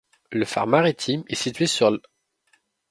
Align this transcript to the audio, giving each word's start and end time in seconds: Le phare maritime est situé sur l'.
Le 0.31 0.45
phare 0.45 0.65
maritime 0.65 1.23
est 1.27 1.35
situé 1.35 1.67
sur 1.67 1.91
l'. 1.91 1.99